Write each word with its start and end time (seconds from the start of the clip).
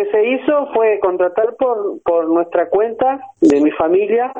Que 0.00 0.10
se 0.10 0.28
hizo 0.30 0.66
fue 0.72 0.98
contratar 0.98 1.56
por, 1.56 2.00
por 2.02 2.26
nuestra 2.26 2.70
cuenta, 2.70 3.20
de 3.42 3.60
mi 3.60 3.70
familia, 3.72 4.32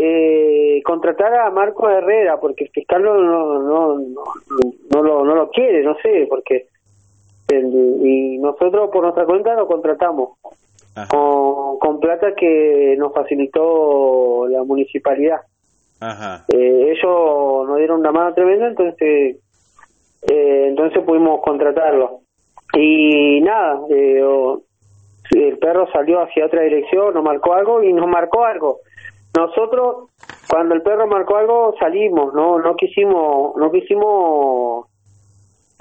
eh, 0.00 0.80
contratar 0.86 1.34
a 1.34 1.50
Marcos 1.50 1.90
Herrera, 1.90 2.40
porque 2.40 2.64
el 2.64 2.70
fiscal 2.70 3.02
no, 3.02 3.14
no, 3.14 3.58
no, 3.58 3.98
no, 4.90 5.02
lo, 5.02 5.22
no 5.22 5.34
lo 5.34 5.50
quiere, 5.50 5.82
no 5.82 5.94
sé, 6.02 6.26
porque 6.30 6.66
y 7.50 8.38
nosotros 8.38 8.88
por 8.90 9.02
nuestra 9.02 9.26
cuenta 9.26 9.52
lo 9.52 9.66
contratamos 9.66 10.38
con, 11.08 11.78
con 11.78 12.00
plata 12.00 12.34
que 12.34 12.94
nos 12.96 13.12
facilitó 13.12 14.46
la 14.48 14.64
municipalidad. 14.64 15.42
Ajá. 16.00 16.46
Eh, 16.48 16.94
ellos 16.96 17.68
nos 17.68 17.76
dieron 17.76 18.00
una 18.00 18.12
mano 18.12 18.32
tremenda, 18.32 18.68
entonces 18.68 19.36
eh, 20.26 20.66
entonces 20.68 21.04
pudimos 21.04 21.42
contratarlo. 21.42 22.20
Y 22.72 23.42
nada, 23.42 23.82
eh, 23.90 24.24
el 25.30 25.58
perro 25.58 25.88
salió 25.92 26.20
hacia 26.20 26.46
otra 26.46 26.62
dirección, 26.62 27.14
nos 27.14 27.24
marcó 27.24 27.54
algo 27.54 27.82
y 27.82 27.92
nos 27.92 28.06
marcó 28.06 28.44
algo. 28.44 28.80
Nosotros, 29.34 30.10
cuando 30.48 30.74
el 30.74 30.82
perro 30.82 31.06
marcó 31.06 31.36
algo, 31.36 31.74
salimos, 31.78 32.34
no 32.34 32.58
no 32.58 32.76
quisimos 32.76 33.56
no 33.56 33.70
quisimos 33.70 34.86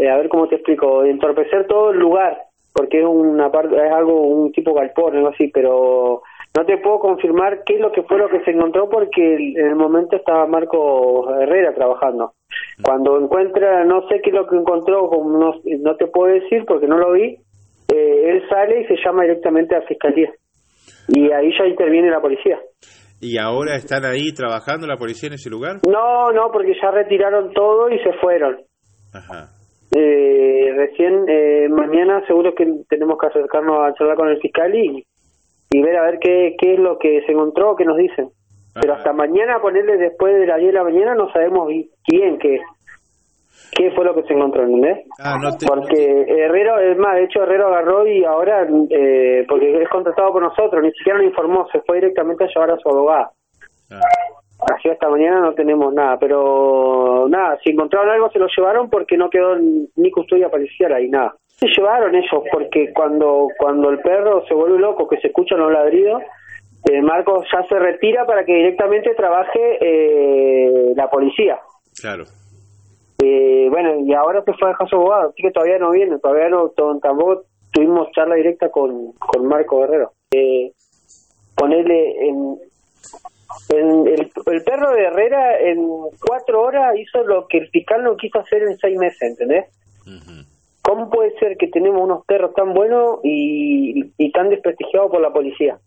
eh, 0.02 0.09
a 0.09 0.18
ver 0.18 0.30
cómo 0.30 0.48
te 0.48 0.55
explico, 0.55 1.04
entorpecer 1.04 1.68
todo 1.68 1.91
el 1.91 1.99
lugar, 1.99 2.46
porque 2.73 3.02
es 3.02 3.05
una 3.05 3.52
parte, 3.52 3.76
es 3.76 3.91
algo, 3.91 4.20
un 4.22 4.52
tipo 4.52 4.73
galpón, 4.73 5.16
algo 5.16 5.27
así, 5.30 5.49
pero 5.49 6.23
no 6.55 6.66
te 6.66 6.77
puedo 6.80 6.99
confirmar 6.99 7.63
qué 7.66 7.76
es 7.76 7.82
lo 7.82 7.91
que 7.91 8.02
fue 8.04 8.18
lo 8.18 8.27
que 8.27 8.44
se 8.44 8.52
encontró 8.52 8.90
porque 8.90 9.35
en 9.35 9.68
el 9.68 9.76
momento 9.76 10.16
estaba 10.16 10.48
Marco 10.48 11.34
Herrera 11.40 11.76
trabajando. 11.76 12.34
Cuando 12.82 13.20
encuentra, 13.20 13.85
no 13.85 14.08
sé 14.08 14.21
qué 14.21 14.32
es 14.32 14.35
lo 14.35 14.48
que 14.48 14.58
encontró, 14.58 15.10
no, 15.23 15.54
no 15.63 15.96
te 15.96 16.08
puedo 16.08 16.34
decir 16.34 16.66
porque 16.66 16.88
no 16.88 16.98
lo 16.98 17.12
vi, 17.12 17.38
eh, 17.91 18.30
él 18.30 18.44
sale 18.50 18.81
y 18.81 18.86
se 18.86 18.95
llama 19.04 19.23
directamente 19.23 19.76
a 19.76 19.81
fiscalía. 19.81 20.32
Y 21.09 21.32
ahí 21.32 21.52
ya 21.58 21.66
interviene 21.66 22.09
la 22.09 22.22
policía. 22.22 22.59
¿Y 23.20 23.38
ahora 23.38 23.76
están 23.76 24.05
ahí 24.05 24.34
trabajando 24.34 24.88
la 24.88 24.98
policía 24.98 25.27
en 25.27 25.34
ese 25.34 25.49
lugar? 25.49 25.77
No, 25.88 26.32
no, 26.32 26.52
porque 26.52 26.74
ya 26.82 26.90
retiraron 26.90 27.54
todo 27.54 27.90
y 27.90 27.99
se 27.99 28.13
fueron. 28.13 28.57
Ajá. 29.13 29.49
Eh, 29.93 30.74
recién 30.76 31.26
eh, 31.27 31.68
mañana 31.70 32.26
seguro 32.26 32.55
que 32.55 32.65
tenemos 32.90 33.18
que 33.20 33.27
acercarnos 33.27 33.77
a 33.80 33.93
charlar 33.93 34.15
con 34.15 34.30
el 34.30 34.40
fiscal 34.40 34.74
y, 34.74 35.05
y 35.70 35.82
ver 35.82 35.98
a 35.98 36.04
ver 36.04 36.20
qué, 36.20 36.55
qué 36.58 36.74
es 36.76 36.80
lo 36.80 36.98
que 36.98 37.21
se 37.26 37.34
encontró, 37.34 37.76
qué 37.76 37.85
nos 37.85 37.98
dicen. 37.98 38.30
Pero 38.74 38.93
hasta 38.93 39.12
mañana, 39.12 39.60
ponerle 39.62 39.98
después 39.98 40.34
de 40.34 40.48
las 40.48 40.58
10 40.58 40.71
de 40.71 40.77
la 40.77 40.84
mañana, 40.85 41.13
no 41.13 41.30
sabemos 41.34 41.68
quién, 42.05 42.40
qué, 42.40 42.58
qué 43.71 43.91
fue 43.91 44.05
lo 44.05 44.13
que 44.13 44.24
se 44.24 44.34
encontró, 44.34 44.63
¿entendés? 44.63 45.05
Ah, 45.20 45.38
no 45.41 45.49
porque 45.66 46.26
Herrero, 46.27 46.80
es 46.80 46.98
más, 46.98 47.16
de 47.16 47.24
hecho 47.24 47.44
Herrero 47.44 47.68
agarró 47.68 48.08
y 48.08 48.24
ahora, 48.24 48.68
eh, 48.90 49.46
porque 49.48 49.82
es 49.82 49.90
contratado 49.90 50.32
por 50.34 50.43
nosotros, 50.43 50.84
ni 50.84 50.91
siquiera 50.91 51.20
nos 51.20 51.27
informó, 51.27 51.68
se 51.71 51.82
fue 51.82 51.98
directamente 51.98 52.43
a 52.43 52.48
llevar 52.48 52.71
a 52.71 52.77
su 52.77 52.90
abogada. 52.90 53.32
Ah. 53.91 53.99
Así 54.76 54.90
hasta 54.90 55.10
mañana 55.10 55.40
no 55.40 55.54
tenemos 55.54 55.91
nada, 55.93 56.18
pero 56.20 57.26
nada, 57.27 57.58
si 57.63 57.71
encontraron 57.71 58.12
algo 58.12 58.30
se 58.30 58.38
lo 58.38 58.48
llevaron 58.55 58.90
porque 58.90 59.18
no 59.18 59.30
quedó 59.30 59.55
ni 59.58 60.12
custodia 60.12 60.49
policial 60.49 60.93
ahí, 60.93 61.10
nada. 61.10 61.34
Se 61.48 61.68
llevaron 61.68 62.13
ellos 62.13 62.43
porque 62.52 62.91
cuando 62.93 63.48
cuando 63.58 63.90
el 63.90 63.99
perro 63.99 64.46
se 64.47 64.53
vuelve 64.53 64.80
loco, 64.80 65.08
que 65.08 65.18
se 65.18 65.28
escuchan 65.28 65.59
los 65.59 65.72
ladridos, 65.72 66.22
eh, 66.90 67.02
Marcos 67.02 67.47
ya 67.52 67.63
se 67.68 67.78
retira 67.78 68.25
para 68.25 68.44
que 68.44 68.53
directamente 68.53 69.13
trabaje 69.16 69.78
eh, 69.80 70.94
la 70.96 71.09
policía. 71.09 71.59
Claro. 72.00 72.25
Eh, 73.24 73.68
bueno, 73.69 74.00
y 74.00 74.14
ahora 74.14 74.44
se 74.44 74.53
fue 74.53 74.68
a 74.68 74.72
dejar 74.72 74.90
su 74.90 74.96
abogado, 74.96 75.30
así 75.30 75.44
que 75.44 75.52
todavía 75.52 75.78
no 75.78 75.91
viene, 75.91 76.18
todavía 76.18 76.50
no, 76.50 76.69
tampoco 76.69 77.44
tuvimos 77.72 78.12
charla 78.14 78.36
directa 78.36 78.69
con, 78.69 79.12
con 79.14 79.46
Marco 79.46 79.80
Guerrero. 79.80 80.14
Eh, 80.31 80.72
ponerle 81.56 82.28
en, 82.28 82.58
el, 83.69 84.31
el, 84.46 84.64
perro 84.64 84.92
de 84.92 85.03
Herrera 85.03 85.59
en 85.59 85.88
cuatro 86.25 86.64
horas 86.64 86.97
hizo 86.97 87.24
lo 87.24 87.48
que 87.48 87.60
el 87.60 87.70
fiscal 87.70 88.04
no 88.04 88.18
quiso 88.18 88.40
hacer 88.40 88.64
en 88.64 88.78
seis 88.78 88.98
meses, 88.98 89.22
¿entendés? 89.22 89.66
¿Cómo 90.81 91.10
puede 91.12 91.38
ser 91.38 91.58
que 91.58 91.68
tenemos 91.68 92.02
unos 92.02 92.26
perros 92.26 92.54
tan 92.56 92.74
buenos 92.74 93.20
y, 93.24 94.12
y 94.18 94.31
tan 94.31 94.50
desprestigiados 94.50 95.12
por 95.12 95.22
la 95.22 95.31
policía? 95.31 95.78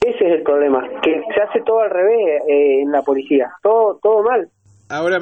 Ese 0.00 0.26
es 0.26 0.32
el 0.34 0.42
problema, 0.42 0.88
que 1.02 1.20
se 1.34 1.40
hace 1.40 1.60
todo 1.62 1.80
al 1.80 1.90
revés 1.90 2.42
eh, 2.48 2.82
en 2.82 2.92
la 2.92 3.02
policía, 3.02 3.52
todo 3.62 3.98
todo 4.02 4.22
mal. 4.22 4.48
Ahora, 4.88 5.20